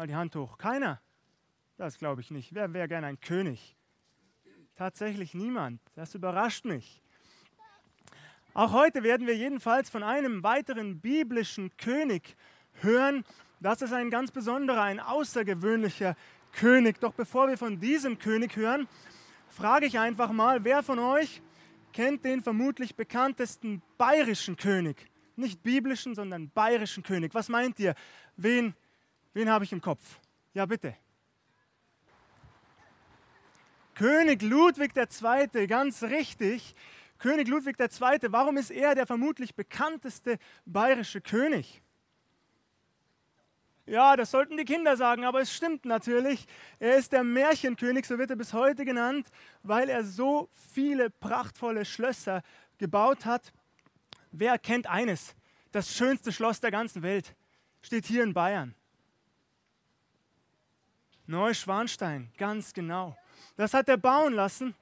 [0.00, 0.56] Mal die Hand hoch.
[0.56, 0.98] Keiner?
[1.76, 2.54] Das glaube ich nicht.
[2.54, 3.76] Wer wäre gern ein König?
[4.74, 5.78] Tatsächlich niemand.
[5.94, 7.02] Das überrascht mich.
[8.54, 12.34] Auch heute werden wir jedenfalls von einem weiteren biblischen König
[12.80, 13.26] hören.
[13.60, 16.16] Das ist ein ganz besonderer, ein außergewöhnlicher
[16.52, 16.98] König.
[17.00, 18.88] Doch bevor wir von diesem König hören,
[19.50, 21.42] frage ich einfach mal, wer von euch
[21.92, 25.10] kennt den vermutlich bekanntesten bayerischen König?
[25.36, 27.34] Nicht biblischen, sondern bayerischen König.
[27.34, 27.94] Was meint ihr?
[28.38, 28.74] Wen,
[29.32, 30.20] wen habe ich im Kopf?
[30.54, 30.96] Ja, bitte.
[33.94, 36.74] König Ludwig II., ganz richtig.
[37.18, 41.82] König Ludwig II., warum ist er der vermutlich bekannteste bayerische König?
[43.84, 46.46] Ja, das sollten die Kinder sagen, aber es stimmt natürlich.
[46.78, 49.26] Er ist der Märchenkönig, so wird er bis heute genannt,
[49.62, 52.42] weil er so viele prachtvolle Schlösser
[52.78, 53.52] gebaut hat.
[54.30, 55.34] Wer kennt eines?
[55.72, 57.34] Das schönste Schloss der ganzen Welt
[57.82, 58.74] steht hier in Bayern.
[61.30, 63.16] Neuschwanstein, ganz genau.
[63.56, 64.74] Das hat er bauen lassen.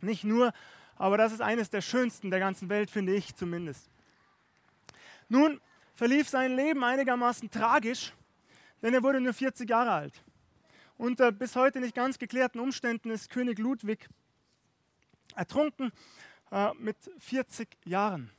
[0.00, 0.52] Nicht nur,
[0.96, 3.88] aber das ist eines der schönsten der ganzen Welt, finde ich zumindest.
[5.28, 5.60] Nun
[5.94, 8.12] verlief sein Leben einigermaßen tragisch,
[8.82, 10.22] denn er wurde nur 40 Jahre alt.
[10.98, 14.08] Unter bis heute nicht ganz geklärten Umständen ist König Ludwig
[15.34, 15.92] ertrunken
[16.50, 18.30] äh, mit 40 Jahren.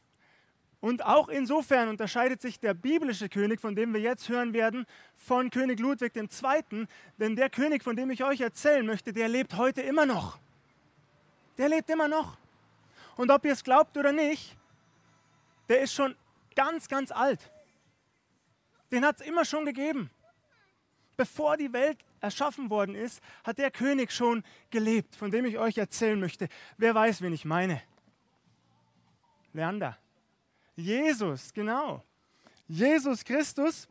[0.80, 5.50] Und auch insofern unterscheidet sich der biblische König, von dem wir jetzt hören werden, von
[5.50, 9.82] König Ludwig II., denn der König, von dem ich euch erzählen möchte, der lebt heute
[9.82, 10.38] immer noch.
[11.58, 12.38] Der lebt immer noch.
[13.16, 14.56] Und ob ihr es glaubt oder nicht,
[15.68, 16.16] der ist schon
[16.56, 17.52] ganz, ganz alt.
[18.92, 20.12] Den hat es immer schon gegeben.
[21.18, 25.78] Bevor die Welt erschaffen worden ist, hat der König schon gelebt, von dem ich euch
[25.80, 26.48] erzählen möchte.
[26.78, 27.82] Wer weiß, wen ich meine?
[29.54, 29.98] Leander.
[30.78, 32.04] Jesus, genau.
[32.68, 33.88] Jesus Christus,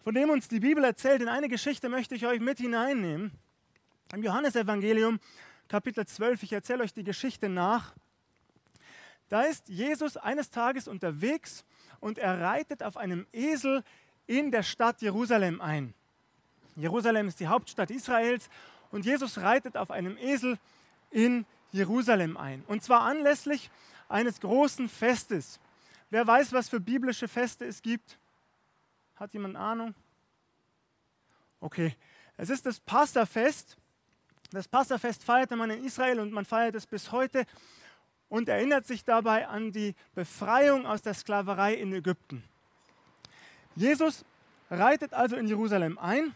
[0.00, 1.22] von dem uns die Bibel erzählt.
[1.22, 3.32] In eine Geschichte möchte ich euch mit hineinnehmen.
[4.12, 5.18] Im Johannesevangelium,
[5.68, 7.94] Kapitel 12, ich erzähle euch die Geschichte nach.
[9.30, 11.64] Da ist Jesus eines Tages unterwegs
[11.98, 13.82] und er reitet auf einem Esel
[14.26, 15.94] in der Stadt Jerusalem ein.
[16.76, 18.50] Jerusalem ist die Hauptstadt Israels
[18.90, 20.58] und Jesus reitet auf einem Esel
[21.10, 22.64] in Jerusalem ein.
[22.66, 23.70] Und zwar anlässlich
[24.10, 25.58] eines großen Festes.
[26.10, 28.18] Wer weiß, was für biblische Feste es gibt?
[29.14, 29.94] Hat jemand Ahnung?
[31.60, 31.94] Okay,
[32.36, 33.76] es ist das Passafest.
[34.50, 37.46] Das Passafest feierte man in Israel und man feiert es bis heute
[38.28, 42.42] und erinnert sich dabei an die Befreiung aus der Sklaverei in Ägypten.
[43.76, 44.24] Jesus
[44.68, 46.34] reitet also in Jerusalem ein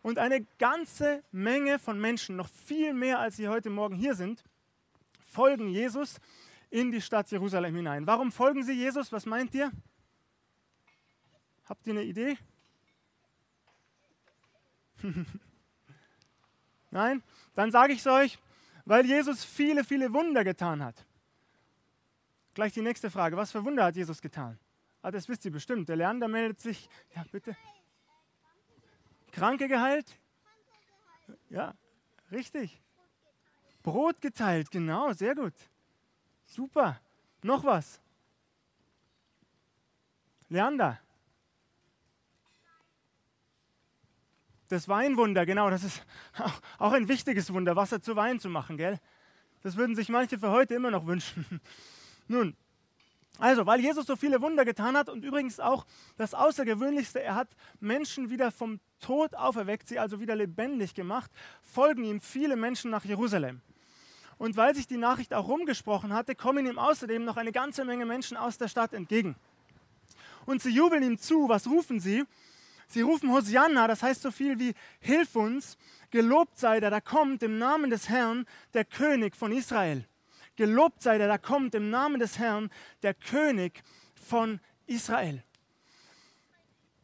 [0.00, 4.42] und eine ganze Menge von Menschen, noch viel mehr als sie heute Morgen hier sind,
[5.20, 6.18] folgen Jesus
[6.72, 8.06] in die Stadt Jerusalem hinein.
[8.06, 9.12] Warum folgen sie Jesus?
[9.12, 9.70] Was meint ihr?
[11.66, 12.38] Habt ihr eine Idee?
[16.90, 17.22] Nein?
[17.54, 18.38] Dann sage ich es euch,
[18.86, 21.04] weil Jesus viele, viele Wunder getan hat.
[22.54, 23.36] Gleich die nächste Frage.
[23.36, 24.58] Was für Wunder hat Jesus getan?
[25.02, 25.90] Ah, das wisst ihr bestimmt.
[25.90, 26.88] Der Lerner meldet sich.
[27.14, 27.54] Ja, bitte.
[29.30, 30.18] Kranke geheilt?
[31.50, 31.74] Ja,
[32.30, 32.80] richtig.
[33.82, 35.54] Brot geteilt, genau, sehr gut.
[36.52, 37.00] Super.
[37.42, 37.98] Noch was?
[40.50, 41.00] Leander.
[44.68, 46.04] Das Weinwunder, genau, das ist
[46.78, 49.00] auch ein wichtiges Wunder, Wasser zu Wein zu machen, gell?
[49.62, 51.60] Das würden sich manche für heute immer noch wünschen.
[52.28, 52.54] Nun,
[53.38, 55.86] also, weil Jesus so viele Wunder getan hat und übrigens auch
[56.18, 57.48] das Außergewöhnlichste, er hat
[57.80, 61.30] Menschen wieder vom Tod auferweckt, sie also wieder lebendig gemacht,
[61.62, 63.62] folgen ihm viele Menschen nach Jerusalem.
[64.42, 68.06] Und weil sich die Nachricht auch rumgesprochen hatte, kommen ihm außerdem noch eine ganze Menge
[68.06, 69.36] Menschen aus der Stadt entgegen.
[70.46, 71.48] Und sie jubeln ihm zu.
[71.48, 72.24] Was rufen sie?
[72.88, 75.78] Sie rufen Hosianna, das heißt so viel wie Hilf uns,
[76.10, 78.44] gelobt sei der, da kommt im Namen des Herrn
[78.74, 80.08] der König von Israel.
[80.56, 82.68] Gelobt sei der, da kommt im Namen des Herrn
[83.04, 83.84] der König
[84.16, 85.44] von Israel.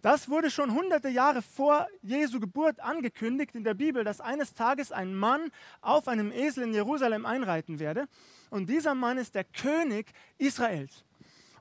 [0.00, 4.92] Das wurde schon hunderte Jahre vor Jesu Geburt angekündigt in der Bibel, dass eines Tages
[4.92, 5.50] ein Mann
[5.80, 8.06] auf einem Esel in Jerusalem einreiten werde.
[8.50, 11.04] Und dieser Mann ist der König Israels.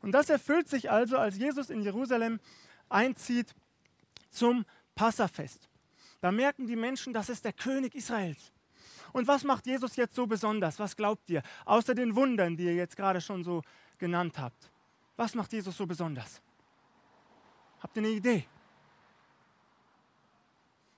[0.01, 2.39] Und das erfüllt sich also, als Jesus in Jerusalem
[2.89, 3.56] einzieht
[4.30, 5.68] zum Passafest.
[6.22, 8.51] Da merken die Menschen, das ist der König Israels.
[9.13, 10.78] Und was macht Jesus jetzt so besonders?
[10.78, 11.42] Was glaubt ihr?
[11.66, 13.63] Außer den Wundern, die ihr jetzt gerade schon so
[13.98, 14.69] genannt habt.
[15.16, 16.42] Was macht Jesus so besonders?
[17.79, 18.45] Habt ihr eine Idee?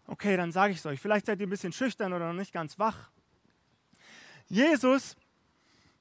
[0.07, 0.99] Okay, dann sage ich es euch.
[0.99, 3.09] Vielleicht seid ihr ein bisschen schüchtern oder noch nicht ganz wach.
[4.47, 5.15] Jesus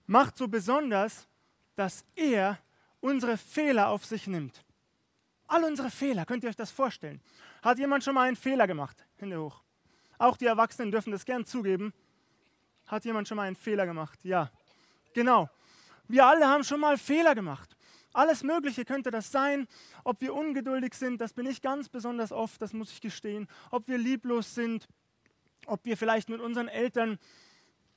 [0.06, 1.28] macht so besonders,
[1.76, 2.58] dass er
[3.00, 4.64] unsere Fehler auf sich nimmt.
[5.46, 7.20] All unsere Fehler, könnt ihr euch das vorstellen?
[7.62, 9.04] Hat jemand schon mal einen Fehler gemacht?
[9.16, 9.62] Hände hoch.
[10.19, 11.92] Auch die Erwachsenen dürfen das gern zugeben.
[12.86, 14.19] Hat jemand schon mal einen Fehler gemacht?
[14.24, 14.50] Ja.
[15.14, 15.48] Genau.
[16.08, 17.76] Wir alle haben schon mal Fehler gemacht.
[18.19, 19.69] Alles Mögliche könnte das sein.
[20.03, 23.47] Ob wir ungeduldig sind, das bin ich ganz besonders oft, das muss ich gestehen.
[23.70, 24.88] Ob wir lieblos sind,
[25.67, 27.20] ob wir vielleicht mit unseren Eltern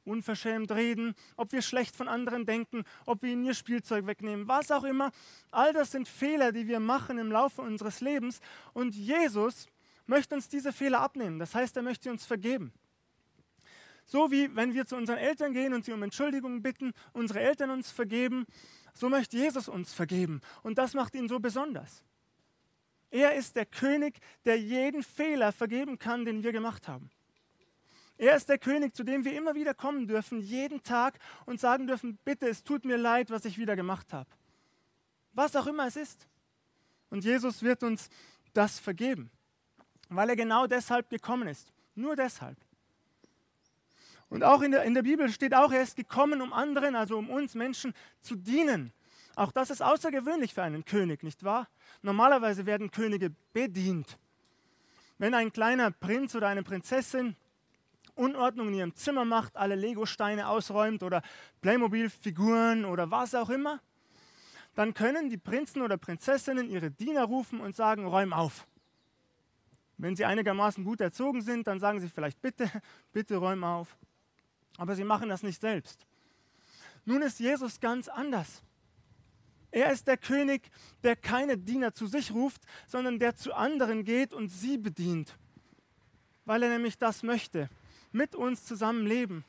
[0.05, 4.69] unverschämt reden, ob wir schlecht von anderen denken, ob wir ihnen ihr Spielzeug wegnehmen, was
[4.69, 5.11] auch immer.
[5.49, 8.41] All das sind Fehler, die wir machen im Laufe unseres Lebens.
[8.73, 9.69] Und Jesus
[10.05, 11.39] möchte uns diese Fehler abnehmen.
[11.39, 12.71] Das heißt, er möchte uns vergeben.
[14.05, 17.69] So wie wenn wir zu unseren Eltern gehen und sie um Entschuldigung bitten, unsere Eltern
[17.69, 18.45] uns vergeben,
[18.93, 20.41] so möchte Jesus uns vergeben.
[20.63, 22.03] Und das macht ihn so besonders.
[23.09, 27.09] Er ist der König, der jeden Fehler vergeben kann, den wir gemacht haben.
[28.17, 31.87] Er ist der König, zu dem wir immer wieder kommen dürfen, jeden Tag und sagen
[31.87, 34.29] dürfen, bitte, es tut mir leid, was ich wieder gemacht habe.
[35.33, 36.27] Was auch immer es ist.
[37.09, 38.09] Und Jesus wird uns
[38.53, 39.31] das vergeben,
[40.09, 41.73] weil er genau deshalb gekommen ist.
[41.95, 42.57] Nur deshalb.
[44.31, 47.17] Und auch in der, in der Bibel steht auch, er ist gekommen, um anderen, also
[47.17, 48.93] um uns Menschen zu dienen.
[49.35, 51.67] Auch das ist außergewöhnlich für einen König, nicht wahr?
[52.01, 54.17] Normalerweise werden Könige bedient.
[55.17, 57.35] Wenn ein kleiner Prinz oder eine Prinzessin
[58.15, 61.21] Unordnung in ihrem Zimmer macht, alle Lego-Steine ausräumt oder
[61.59, 63.81] Playmobil-Figuren oder was auch immer,
[64.75, 68.65] dann können die Prinzen oder Prinzessinnen ihre Diener rufen und sagen, räum auf.
[69.97, 72.71] Wenn sie einigermaßen gut erzogen sind, dann sagen sie vielleicht, bitte,
[73.11, 73.97] bitte räum auf.
[74.77, 76.05] Aber sie machen das nicht selbst.
[77.05, 78.63] Nun ist Jesus ganz anders.
[79.71, 80.69] Er ist der König,
[81.03, 85.37] der keine Diener zu sich ruft, sondern der zu anderen geht und sie bedient,
[86.45, 87.69] weil er nämlich das möchte
[88.11, 89.45] mit uns zusammen leben,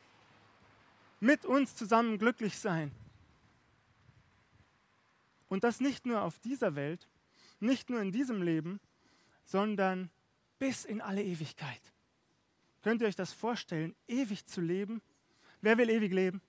[1.21, 2.93] mit uns zusammen glücklich sein.
[5.49, 7.09] Und das nicht nur auf dieser Welt,
[7.61, 8.81] nicht nur in diesem Leben,
[9.45, 10.11] sondern
[10.59, 11.81] bis in alle Ewigkeit.
[12.83, 15.03] Könnt ihr euch das vorstellen, ewig zu leben?
[15.63, 16.43] Wer will ewig leben?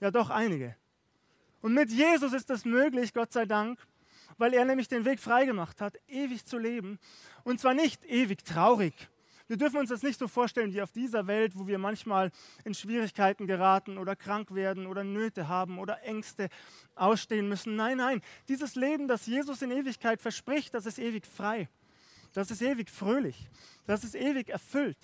[0.00, 0.76] Ja, doch einige.
[1.62, 3.78] Und mit Jesus ist das möglich, Gott sei Dank,
[4.36, 6.98] weil er nämlich den Weg freigemacht hat, ewig zu leben.
[7.44, 9.08] Und zwar nicht ewig traurig,
[9.48, 12.32] wir dürfen uns das nicht so vorstellen wie auf dieser Welt, wo wir manchmal
[12.64, 16.48] in Schwierigkeiten geraten oder krank werden oder Nöte haben oder Ängste
[16.96, 17.76] ausstehen müssen.
[17.76, 21.68] Nein, nein, dieses Leben, das Jesus in Ewigkeit verspricht, das ist ewig frei,
[22.32, 23.48] das ist ewig fröhlich,
[23.86, 24.98] das ist ewig erfüllt,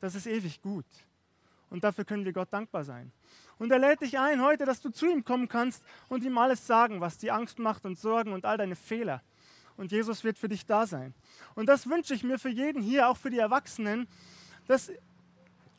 [0.00, 0.86] das ist ewig gut.
[1.70, 3.12] Und dafür können wir Gott dankbar sein.
[3.58, 6.66] Und er lädt dich ein heute, dass du zu ihm kommen kannst und ihm alles
[6.66, 9.22] sagen, was dir Angst macht und Sorgen und all deine Fehler
[9.78, 11.14] und Jesus wird für dich da sein.
[11.54, 14.08] Und das wünsche ich mir für jeden hier, auch für die Erwachsenen,
[14.66, 14.92] dass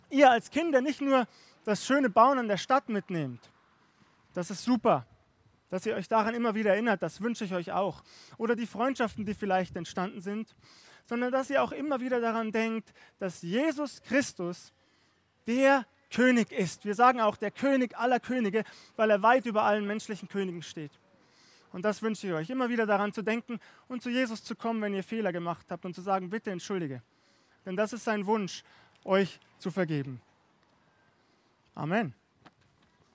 [0.09, 1.27] ihr als Kinder nicht nur
[1.65, 3.51] das schöne Bauen an der Stadt mitnehmt.
[4.33, 5.05] Das ist super,
[5.69, 8.01] dass ihr euch daran immer wieder erinnert, das wünsche ich euch auch.
[8.37, 10.55] Oder die Freundschaften, die vielleicht entstanden sind,
[11.03, 14.71] sondern dass ihr auch immer wieder daran denkt, dass Jesus Christus
[15.49, 16.85] der König ist.
[16.85, 18.63] Wir sagen auch der König aller Könige,
[18.95, 20.91] weil er weit über allen menschlichen Königen steht.
[21.71, 24.81] Und das wünsche ich euch, immer wieder daran zu denken und zu Jesus zu kommen,
[24.81, 27.01] wenn ihr Fehler gemacht habt und zu sagen, bitte entschuldige.
[27.65, 28.63] Denn das ist sein Wunsch,
[29.03, 30.21] euch zu vergeben.
[31.75, 32.13] Amen.